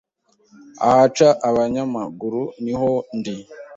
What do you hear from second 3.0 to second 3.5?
ndi